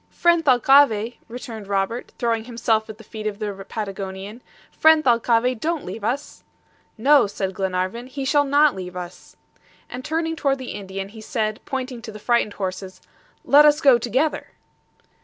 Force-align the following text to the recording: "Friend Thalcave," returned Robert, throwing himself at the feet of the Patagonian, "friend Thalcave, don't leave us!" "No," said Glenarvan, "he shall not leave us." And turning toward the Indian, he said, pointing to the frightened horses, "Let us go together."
"Friend 0.09 0.43
Thalcave," 0.43 1.17
returned 1.27 1.67
Robert, 1.67 2.11
throwing 2.17 2.45
himself 2.45 2.89
at 2.89 2.97
the 2.97 3.03
feet 3.03 3.27
of 3.27 3.37
the 3.37 3.63
Patagonian, 3.69 4.41
"friend 4.71 5.03
Thalcave, 5.03 5.59
don't 5.59 5.85
leave 5.85 6.03
us!" 6.03 6.43
"No," 6.97 7.27
said 7.27 7.53
Glenarvan, 7.53 8.07
"he 8.07 8.25
shall 8.25 8.43
not 8.43 8.73
leave 8.75 8.95
us." 8.97 9.35
And 9.91 10.03
turning 10.03 10.35
toward 10.35 10.57
the 10.57 10.71
Indian, 10.73 11.09
he 11.09 11.21
said, 11.21 11.59
pointing 11.65 12.01
to 12.01 12.11
the 12.11 12.17
frightened 12.17 12.53
horses, 12.53 12.99
"Let 13.45 13.63
us 13.63 13.79
go 13.79 13.99
together." 13.99 14.47